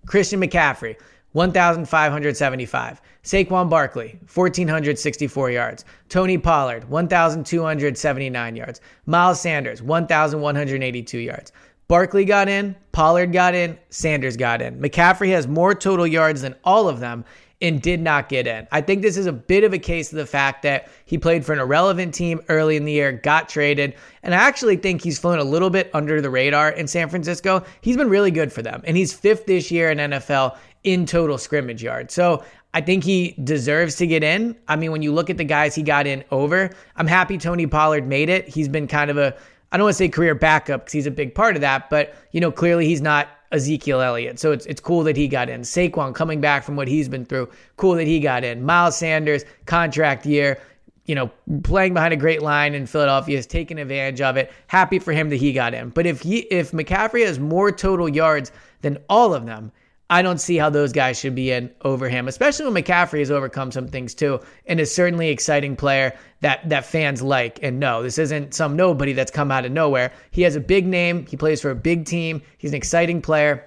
Christian 0.06 0.40
McCaffrey, 0.42 0.96
1,575. 1.34 3.02
Saquon 3.24 3.70
Barkley, 3.70 4.18
1,464 4.34 5.52
yards. 5.52 5.86
Tony 6.08 6.38
Pollard, 6.38 6.90
1,279 6.90 8.56
yards. 8.56 8.82
Miles 9.06 9.42
Sanders, 9.42 9.82
1,182 9.82 11.18
yards. 11.18 11.52
Barkley 11.88 12.26
got 12.26 12.50
in, 12.50 12.76
Pollard 12.92 13.32
got 13.34 13.54
in, 13.54 13.78
Sanders 13.90 14.36
got 14.36 14.62
in. 14.62 14.80
McCaffrey 14.80 15.30
has 15.30 15.48
more 15.48 15.76
total 15.76 16.08
yards 16.08 16.42
than 16.42 16.56
all 16.64 16.88
of 16.88 17.00
them 17.00 17.24
and 17.62 17.82
did 17.82 18.00
not 18.00 18.30
get 18.30 18.46
in. 18.46 18.68
I 18.72 18.82
think 18.82 19.02
this 19.02 19.18
is 19.18 19.26
a 19.26 19.34
bit 19.34 19.64
of 19.64 19.74
a 19.74 19.80
case 19.80 20.12
of 20.12 20.18
the 20.18 20.26
fact 20.26 20.62
that 20.64 20.90
he 21.06 21.18
played 21.18 21.44
for 21.44 21.54
an 21.54 21.60
irrelevant 21.60 22.14
team 22.14 22.40
early 22.50 22.76
in 22.76 22.86
the 22.86 22.92
year, 22.92 23.12
got 23.12 23.50
traded, 23.50 23.96
and 24.22 24.36
I 24.36 24.38
actually 24.38 24.78
think 24.78 25.02
he's 25.02 25.18
flown 25.18 25.40
a 25.40 25.44
little 25.44 25.70
bit 25.70 25.90
under 25.94 26.22
the 26.22 26.30
radar 26.30 26.70
in 26.70 26.88
San 26.88 27.10
Francisco. 27.10 27.64
He's 27.82 27.98
been 27.98 28.10
really 28.10 28.32
good 28.32 28.54
for 28.54 28.62
them, 28.62 28.82
and 28.86 28.96
he's 28.96 29.12
fifth 29.12 29.48
this 29.48 29.72
year 29.72 29.90
in 29.90 29.98
NFL 29.98 30.58
in 30.84 31.06
total 31.06 31.38
scrimmage 31.38 31.82
yards. 31.82 32.14
So 32.14 32.44
I 32.74 32.82
think 32.82 33.04
he 33.04 33.36
deserves 33.44 33.96
to 33.96 34.08
get 34.08 34.24
in. 34.24 34.56
I 34.68 34.76
mean, 34.76 34.92
when 34.92 35.02
you 35.02 35.12
look 35.12 35.30
at 35.32 35.38
the 35.38 35.44
guys 35.44 35.74
he 35.74 35.82
got 35.82 36.06
in 36.06 36.24
over, 36.30 36.70
I'm 36.96 37.08
happy 37.08 37.38
Tony 37.38 37.66
Pollard 37.66 38.06
made 38.06 38.30
it. 38.30 38.48
He's 38.48 38.68
been 38.68 38.88
kind 38.88 39.10
of 39.10 39.18
a 39.18 39.36
I 39.72 39.78
don't 39.78 39.86
want 39.86 39.96
to 39.96 39.98
say 39.98 40.10
career 40.10 40.34
backup 40.34 40.82
because 40.82 40.94
he's 40.94 41.08
a 41.08 41.12
big 41.12 41.36
part 41.36 41.56
of 41.56 41.62
that, 41.62 41.90
but 41.90 42.16
you 42.32 42.40
know, 42.40 42.52
clearly 42.52 42.86
he's 42.88 43.02
not 43.02 43.28
Ezekiel 43.52 44.02
Elliott. 44.02 44.40
So 44.40 44.52
it's 44.52 44.66
it's 44.66 44.82
cool 44.82 45.04
that 45.04 45.16
he 45.18 45.28
got 45.28 45.50
in. 45.50 45.62
Saquon 45.62 46.14
coming 46.14 46.42
back 46.42 46.64
from 46.64 46.76
what 46.76 46.88
he's 46.88 47.08
been 47.10 47.26
through. 47.26 47.50
Cool 47.78 47.96
that 47.96 48.08
he 48.08 48.20
got 48.20 48.44
in. 48.44 48.64
Miles 48.64 48.98
Sanders, 48.98 49.44
contract 49.66 50.26
year, 50.26 50.60
you 51.06 51.16
know, 51.16 51.32
playing 51.64 51.94
behind 51.94 52.14
a 52.14 52.18
great 52.18 52.42
line 52.42 52.74
in 52.74 52.86
Philadelphia 52.86 53.38
is 53.38 53.48
taking 53.48 53.80
advantage 53.80 54.22
of 54.22 54.36
it. 54.38 54.52
Happy 54.68 55.00
for 55.00 55.14
him 55.14 55.30
that 55.30 55.38
he 55.38 55.54
got 55.54 55.74
in. 55.74 55.90
But 55.90 56.06
if 56.06 56.22
he 56.22 56.40
if 56.40 56.72
McCaffrey 56.72 57.26
has 57.26 57.40
more 57.40 57.72
total 57.72 58.10
yards 58.10 58.52
than 58.82 58.98
all 59.10 59.34
of 59.34 59.46
them, 59.46 59.72
I 60.10 60.22
don't 60.22 60.40
see 60.40 60.56
how 60.56 60.70
those 60.70 60.94
guys 60.94 61.20
should 61.20 61.36
be 61.36 61.52
in 61.52 61.70
over 61.82 62.08
him, 62.08 62.30
especially 62.30 62.66
when 62.72 62.82
McCaffrey 62.82 63.20
has 63.20 63.30
overcome 63.30 63.72
some 63.72 63.88
things 63.88 64.16
too, 64.16 64.40
and 64.66 64.80
is 64.80 64.94
certainly 64.94 65.28
an 65.28 65.34
exciting 65.34 65.76
player 65.76 66.18
that 66.40 66.68
that 66.70 66.86
fans 66.86 67.22
like. 67.22 67.60
And 67.62 67.80
no, 67.80 68.02
this 68.02 68.18
isn't 68.18 68.54
some 68.54 68.78
nobody 68.78 69.12
that's 69.12 69.32
come 69.32 69.52
out 69.52 69.66
of 69.66 69.72
nowhere. 69.72 70.14
He 70.32 70.44
has 70.44 70.56
a 70.56 70.62
big 70.62 70.88
name. 70.88 71.26
He 71.26 71.36
plays 71.36 71.62
for 71.62 71.72
a 71.72 71.76
big 71.76 72.06
team. 72.06 72.42
He's 72.58 72.72
an 72.72 72.78
exciting 72.78 73.22
player. 73.22 73.66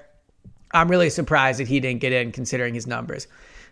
I'm 0.72 0.88
really 0.88 1.10
surprised 1.10 1.60
that 1.60 1.68
he 1.68 1.80
didn't 1.80 2.00
get 2.00 2.12
in 2.12 2.32
considering 2.32 2.74
his 2.74 2.86
numbers. 2.86 3.26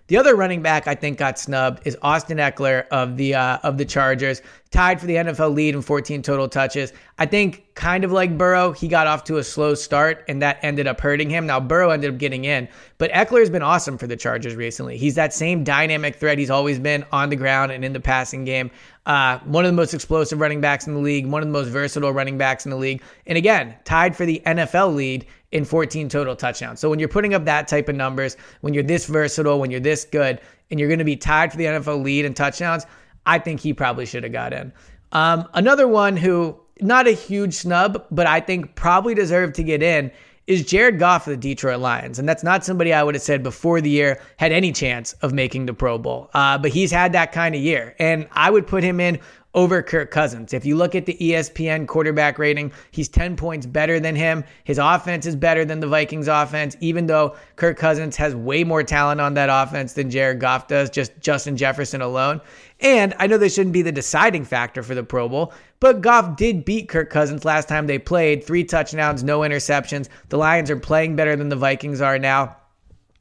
The 0.09 0.17
other 0.17 0.35
running 0.35 0.63
back 0.63 0.89
I 0.89 0.95
think 0.95 1.19
got 1.19 1.39
snubbed 1.39 1.87
is 1.87 1.97
Austin 2.01 2.39
Ekeler 2.39 2.89
of 2.89 3.19
the 3.19 3.35
uh, 3.35 3.59
of 3.63 3.77
the 3.77 3.85
Chargers, 3.85 4.41
tied 4.71 5.01
for 5.01 5.07
the 5.07 5.17
NFL 5.17 5.55
lead 5.55 5.75
in 5.75 5.83
14 5.83 6.23
total 6.23 6.49
touches. 6.49 6.95
I 7.19 7.27
think 7.27 7.75
kind 7.75 8.05
of 8.05 8.13
like 8.13 8.37
Burrow, 8.37 8.73
he 8.73 8.89
got 8.89 9.07
off 9.07 9.25
to 9.25 9.37
a 9.37 9.45
slow 9.45 9.75
start 9.75 10.25
and 10.27 10.41
that 10.41 10.59
ended 10.63 10.87
up 10.87 10.99
hurting 11.01 11.29
him. 11.29 11.47
Now 11.47 11.61
Burrow 11.61 11.91
ended 11.91 12.13
up 12.13 12.19
getting 12.19 12.47
in, 12.47 12.69
but 12.97 13.11
Ekeler 13.13 13.41
has 13.41 13.51
been 13.51 13.63
awesome 13.63 13.99
for 13.99 14.07
the 14.07 14.17
Chargers 14.17 14.57
recently. 14.57 14.97
He's 14.97 15.15
that 15.15 15.35
same 15.35 15.63
dynamic 15.63 16.17
threat 16.17 16.39
he's 16.39 16.51
always 16.51 16.79
been 16.79 17.05
on 17.13 17.29
the 17.29 17.37
ground 17.37 17.71
and 17.73 17.85
in 17.85 17.93
the 17.93 18.01
passing 18.01 18.47
game. 18.47 18.71
Uh, 19.05 19.39
one 19.41 19.65
of 19.65 19.71
the 19.71 19.77
most 19.77 19.93
explosive 19.93 20.41
running 20.41 20.61
backs 20.61 20.87
in 20.87 20.95
the 20.95 21.01
league, 21.01 21.27
one 21.27 21.43
of 21.43 21.49
the 21.49 21.53
most 21.53 21.69
versatile 21.69 22.13
running 22.13 22.39
backs 22.39 22.65
in 22.65 22.71
the 22.71 22.77
league, 22.77 23.03
and 23.27 23.37
again 23.37 23.75
tied 23.85 24.17
for 24.17 24.25
the 24.25 24.43
NFL 24.47 24.95
lead 24.95 25.27
in 25.53 25.65
14 25.65 26.09
total 26.09 26.37
touchdowns. 26.37 26.81
So 26.81 26.91
when 26.91 26.99
you're 26.99 27.09
putting 27.09 27.35
up 27.35 27.45
that 27.47 27.69
type 27.69 27.89
of 27.89 27.97
numbers, 27.97 28.37
when 28.61 28.75
you're 28.75 28.83
this 28.83 29.07
versatile, 29.07 29.59
when 29.59 29.71
you're 29.71 29.81
this 29.81 30.05
good, 30.05 30.41
and 30.71 30.79
you're 30.79 30.89
going 30.89 30.99
to 30.99 31.05
be 31.05 31.17
tied 31.17 31.51
for 31.51 31.57
the 31.57 31.65
NFL 31.65 32.03
lead 32.03 32.25
in 32.25 32.35
touchdowns, 32.35 32.85
I 33.25 33.39
think 33.39 33.61
he 33.61 33.73
probably 33.73 34.07
should 34.07 34.23
have 34.25 34.33
got 34.33 34.53
in. 34.53 34.73
Um, 35.13 35.49
another 35.55 35.89
one 35.89 36.17
who, 36.17 36.59
not 36.81 37.07
a 37.07 37.13
huge 37.13 37.55
snub, 37.55 38.05
but 38.11 38.27
I 38.27 38.41
think 38.41 38.75
probably 38.75 39.15
deserved 39.15 39.55
to 39.57 39.63
get 39.63 39.83
in 39.83 40.11
is 40.47 40.65
Jared 40.65 40.99
Goff 40.99 41.27
of 41.27 41.33
the 41.33 41.37
Detroit 41.37 41.79
Lions. 41.81 42.19
And 42.19 42.27
that's 42.27 42.43
not 42.43 42.65
somebody 42.65 42.93
I 42.93 43.03
would 43.03 43.15
have 43.15 43.23
said 43.23 43.43
before 43.43 43.81
the 43.81 43.91
year 43.91 44.21
had 44.39 44.51
any 44.51 44.73
chance 44.73 45.13
of 45.21 45.35
making 45.35 45.67
the 45.67 45.75
Pro 45.75 45.99
Bowl. 45.99 46.31
Uh, 46.33 46.57
but 46.57 46.71
he's 46.71 46.91
had 46.91 47.13
that 47.13 47.33
kind 47.33 47.55
of 47.55 47.61
year. 47.61 47.95
And 47.99 48.27
I 48.33 48.51
would 48.51 48.67
put 48.67 48.83
him 48.83 48.99
in 48.99 49.21
over 49.59 49.83
Kirk 49.83 50.13
Cousins. 50.13 50.55
If 50.55 50.65
you 50.65 50.77
look 50.77 50.95
at 50.95 51.05
the 51.05 51.17
ESPN 51.21 51.89
quarterback 51.89 52.39
rating, 52.39 52.71
he's 52.93 53.09
10 53.09 53.35
points 53.35 53.67
better 53.67 53.99
than 53.99 54.15
him. 54.15 54.45
His 54.63 54.79
offense 54.79 55.27
is 55.27 55.35
better 55.35 55.65
than 55.65 55.81
the 55.81 55.89
Vikings 55.89 56.29
offense, 56.29 56.77
even 56.79 57.09
though 57.09 57.35
Kirk 57.57 57.77
Cousins 57.77 58.15
has 58.15 58.37
way 58.37 58.63
more 58.63 58.85
talent 58.85 59.21
on 59.21 59.35
that 59.35 59.49
offense 59.51 59.95
than 59.95 60.11
Jared 60.11 60.39
Goff 60.39 60.69
does, 60.69 60.91
just 60.91 61.11
Justin 61.19 61.57
Jefferson 61.57 62.01
alone. 62.01 62.41
And 62.79 63.15
I 63.19 63.27
know 63.27 63.37
this 63.37 63.57
shouldn't 63.57 63.73
be 63.73 63.83
the 63.83 63.91
deciding 63.91 64.45
factor 64.45 64.85
for 64.85 64.95
the 64.95 65.03
Pro 65.03 65.29
Bowl, 65.29 65.53
but 65.81 66.03
Goff 66.03 66.37
did 66.37 66.65
beat 66.65 66.89
Kirk 66.89 67.11
Cousins 67.11 67.45
last 67.45 67.69
time 67.69 67.89
they 67.89 67.99
played. 67.99 68.45
Three 68.45 68.63
touchdowns, 68.63 69.25
no 69.25 69.41
interceptions. 69.41 70.09
The 70.29 70.39
Lions 70.39 70.71
are 70.71 70.79
playing 70.79 71.17
better 71.17 71.35
than 71.35 71.49
the 71.49 71.57
Vikings 71.57 72.01
are 72.01 72.21
now. 72.21 72.59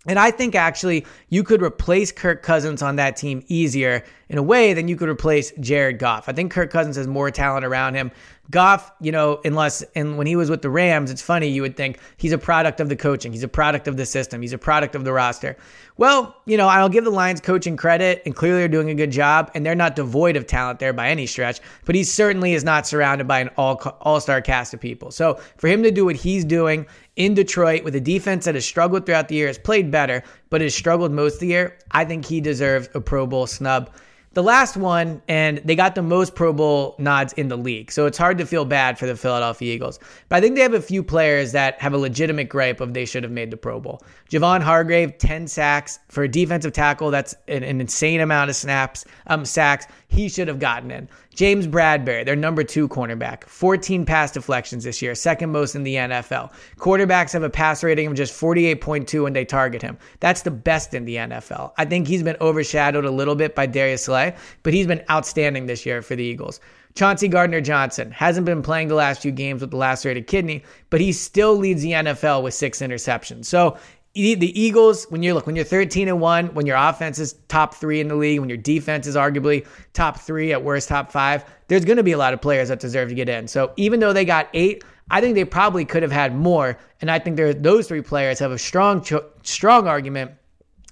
And 0.08 0.18
I 0.18 0.32
think 0.32 0.56
actually 0.56 1.06
you 1.30 1.44
could 1.44 1.62
replace 1.62 2.12
Kirk 2.12 2.42
Cousins 2.42 2.82
on 2.82 2.96
that 2.96 3.18
team 3.18 3.44
easier 3.48 4.04
in 4.30 4.38
a 4.38 4.44
way 4.44 4.74
than 4.74 4.88
you 4.88 4.96
could 4.96 5.10
replace 5.10 5.52
Jared 5.60 6.00
Goff. 6.00 6.28
I 6.28 6.34
think 6.34 6.52
Kirk 6.52 6.72
Cousins 6.72 6.96
has 6.96 7.08
more 7.08 7.30
talent 7.30 7.66
around 7.66 7.96
him. 7.96 8.12
Goff, 8.50 8.92
you 9.02 9.12
know, 9.12 9.42
unless 9.44 9.82
and 9.96 10.18
when 10.18 10.26
he 10.26 10.36
was 10.38 10.50
with 10.50 10.62
the 10.62 10.70
Rams, 10.70 11.12
it's 11.12 11.22
funny 11.22 11.48
you 11.48 11.62
would 11.62 11.76
think 11.76 12.00
he's 12.16 12.32
a 12.32 12.38
product 12.38 12.80
of 12.80 12.88
the 12.88 12.96
coaching, 12.96 13.34
he's 13.34 13.44
a 13.44 13.48
product 13.48 13.88
of 13.88 13.98
the 13.98 14.06
system, 14.06 14.42
he's 14.42 14.54
a 14.54 14.58
product 14.58 14.96
of 14.96 15.04
the 15.04 15.12
roster. 15.12 15.58
Well, 15.98 16.36
you 16.46 16.56
know, 16.56 16.68
I'll 16.68 16.90
give 16.90 17.04
the 17.04 17.10
Lions 17.10 17.42
coaching 17.42 17.76
credit, 17.76 18.22
and 18.26 18.36
clearly 18.36 18.60
they're 18.60 18.68
doing 18.68 18.90
a 18.90 18.96
good 18.96 19.12
job, 19.12 19.52
and 19.54 19.66
they're 19.66 19.76
not 19.76 19.96
devoid 19.96 20.36
of 20.38 20.48
talent 20.48 20.80
there 20.80 20.94
by 20.94 21.10
any 21.10 21.26
stretch. 21.26 21.60
But 21.86 21.96
he 21.96 22.04
certainly 22.04 22.54
is 22.54 22.64
not 22.64 22.88
surrounded 22.88 23.28
by 23.28 23.40
an 23.40 23.50
all 23.58 23.76
all 24.02 24.22
star 24.22 24.42
cast 24.42 24.74
of 24.74 24.80
people. 24.80 25.12
So 25.12 25.40
for 25.58 25.68
him 25.68 25.84
to 25.84 25.92
do 25.92 26.06
what 26.06 26.16
he's 26.16 26.46
doing 26.46 26.86
in 27.18 27.34
Detroit 27.34 27.84
with 27.84 27.96
a 27.96 28.00
defense 28.00 28.46
that 28.46 28.56
has 28.56 28.66
struggled 28.66 29.06
throughout 29.06 29.28
the 29.28 29.36
year, 29.36 29.48
has 29.48 29.58
played 29.58 29.92
better, 29.92 30.24
but 30.50 30.62
has 30.62 30.74
struggled 30.74 31.12
most 31.12 31.36
of 31.36 31.40
the 31.42 31.48
year, 31.48 31.78
I 31.92 32.06
think 32.06 32.26
he 32.26 32.40
deserves 32.40 32.88
a 32.94 33.02
Pro 33.02 33.28
Bowl 33.28 33.48
snub 33.48 33.90
the 34.38 34.44
last 34.44 34.78
one, 34.78 35.20
and 35.28 35.58
they 35.66 35.76
got 35.76 35.96
the 35.96 36.04
most 36.04 36.36
Pro 36.36 36.54
Bowl 36.54 36.94
nods 37.00 37.34
in 37.34 37.48
the 37.48 37.58
league. 37.58 37.92
So 37.92 38.06
it's 38.06 38.20
hard 38.20 38.38
to 38.38 38.46
feel 38.46 38.66
bad 38.66 39.00
for 39.00 39.08
the 39.08 39.16
Philadelphia 39.16 39.74
Eagles. 39.74 40.00
But 40.30 40.36
I 40.36 40.42
think 40.42 40.54
they 40.54 40.62
have 40.62 40.76
a 40.76 40.80
few 40.80 41.02
players 41.02 41.54
that 41.54 41.82
have 41.82 41.96
a 41.96 41.98
legitimate 41.98 42.48
gripe 42.48 42.80
of 42.80 42.94
they 42.94 43.06
should 43.06 43.24
have 43.24 43.32
made 43.32 43.50
the 43.50 43.58
Pro 43.58 43.80
Bowl. 43.80 44.04
Javon 44.30 44.62
Hargrave, 44.62 45.18
10 45.18 45.48
sacks 45.48 45.98
for 46.10 46.22
a 46.22 46.28
defensive 46.28 46.72
tackle. 46.72 47.10
That's 47.10 47.34
an, 47.48 47.64
an 47.64 47.82
insane 47.82 48.22
amount 48.22 48.52
of 48.52 48.56
snaps, 48.56 49.06
um, 49.26 49.44
sacks. 49.44 49.88
He 50.08 50.30
should 50.30 50.48
have 50.48 50.60
gotten 50.60 50.92
in. 50.92 51.10
James 51.38 51.68
Bradberry, 51.68 52.26
their 52.26 52.36
number 52.36 52.64
two 52.64 52.88
cornerback, 52.88 53.44
14 53.44 54.08
pass 54.08 54.32
deflections 54.32 54.84
this 54.84 55.04
year, 55.04 55.14
second 55.14 55.52
most 55.52 55.76
in 55.76 55.84
the 55.84 55.94
NFL. 55.94 56.52
Quarterbacks 56.78 57.32
have 57.34 57.44
a 57.44 57.50
pass 57.50 57.84
rating 57.84 58.08
of 58.08 58.16
just 58.16 58.34
48.2 58.34 59.22
when 59.22 59.34
they 59.34 59.46
target 59.46 59.84
him. 59.84 60.00
That's 60.20 60.42
the 60.42 60.50
best 60.50 60.96
in 60.96 61.06
the 61.06 61.18
NFL. 61.18 61.74
I 61.78 61.86
think 61.86 62.08
he's 62.08 62.24
been 62.24 62.38
overshadowed 62.42 63.06
a 63.06 63.12
little 63.12 63.36
bit 63.36 63.54
by 63.54 63.68
Darius 63.68 64.06
Slay, 64.06 64.27
but 64.64 64.74
he's 64.74 64.88
been 64.88 65.04
outstanding 65.10 65.66
this 65.66 65.86
year 65.86 66.02
for 66.02 66.16
the 66.16 66.24
Eagles. 66.24 66.60
Chauncey 66.96 67.28
Gardner 67.28 67.62
Johnson 67.62 68.10
hasn't 68.12 68.46
been 68.46 68.64
playing 68.64 68.88
the 68.88 68.96
last 68.96 69.22
few 69.22 69.32
games 69.32 69.62
with 69.62 69.72
the 69.72 69.78
lacerated 69.78 70.26
kidney, 70.26 70.64
but 70.90 71.00
he 71.00 71.12
still 71.12 71.56
leads 71.56 71.84
the 71.84 71.92
NFL 71.92 72.42
with 72.42 72.56
six 72.56 72.80
interceptions. 72.80 73.46
So 73.46 73.78
the 74.14 74.60
Eagles, 74.60 75.06
when 75.10 75.22
you're 75.22 75.36
look, 75.36 75.46
when 75.46 75.56
you're 75.56 75.64
13 75.64 76.08
and 76.08 76.20
one, 76.20 76.48
when 76.56 76.66
your 76.66 76.76
offense 76.76 77.20
is 77.20 77.34
top 77.50 77.76
three 77.76 78.00
in 78.00 78.08
the 78.08 78.16
league, 78.16 78.40
when 78.40 78.50
your 78.50 78.58
defense 78.58 79.06
is 79.06 79.16
arguably 79.16 79.68
top 79.94 80.20
three 80.20 80.52
at 80.52 80.64
worst 80.64 80.90
top 80.90 81.12
five, 81.12 81.46
there's 81.68 81.86
going 81.86 81.98
to 81.98 82.04
be 82.04 82.14
a 82.14 82.18
lot 82.18 82.34
of 82.34 82.42
players 82.42 82.70
that 82.70 82.80
deserve 82.80 83.10
to 83.10 83.16
get 83.16 83.30
in. 83.30 83.48
So 83.48 83.74
even 83.78 84.00
though 84.00 84.14
they 84.14 84.26
got 84.26 84.50
eight, 84.56 84.84
I 85.12 85.22
think 85.22 85.36
they 85.36 85.46
probably 85.46 85.86
could 85.86 86.02
have 86.02 86.12
had 86.12 86.36
more. 86.36 86.80
And 87.00 87.12
I 87.12 87.20
think 87.20 87.38
those 87.38 87.88
three 87.88 88.02
players 88.02 88.40
have 88.40 88.52
a 88.52 88.58
strong, 88.58 89.06
strong 89.44 89.88
argument 89.88 90.32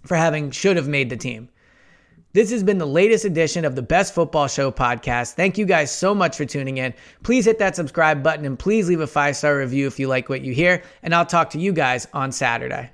for 0.05 0.15
having 0.15 0.51
should 0.51 0.77
have 0.77 0.87
made 0.87 1.09
the 1.09 1.17
team. 1.17 1.49
This 2.35 2.51
has 2.51 2.65
been 2.65 2.79
the 2.79 2.85
latest 2.85 3.23
edition 3.23 3.63
of 3.63 3.77
the 3.77 3.81
Best 3.81 4.13
Football 4.13 4.49
Show 4.49 4.69
podcast. 4.69 5.35
Thank 5.35 5.57
you 5.57 5.65
guys 5.65 5.89
so 5.89 6.13
much 6.13 6.35
for 6.35 6.43
tuning 6.43 6.79
in. 6.79 6.93
Please 7.23 7.45
hit 7.45 7.59
that 7.59 7.77
subscribe 7.77 8.23
button 8.23 8.43
and 8.43 8.59
please 8.59 8.89
leave 8.89 8.99
a 8.99 9.07
five 9.07 9.37
star 9.37 9.57
review 9.57 9.87
if 9.87 9.99
you 9.99 10.09
like 10.09 10.27
what 10.27 10.41
you 10.41 10.53
hear. 10.53 10.83
And 11.01 11.15
I'll 11.15 11.25
talk 11.25 11.51
to 11.51 11.59
you 11.59 11.71
guys 11.71 12.09
on 12.11 12.33
Saturday. 12.33 12.89